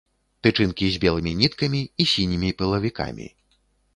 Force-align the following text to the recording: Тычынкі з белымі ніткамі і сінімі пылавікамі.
Тычынкі 0.45 0.87
з 0.93 1.01
белымі 1.03 1.33
ніткамі 1.41 1.81
і 2.05 2.09
сінімі 2.13 2.49
пылавікамі. 2.61 3.27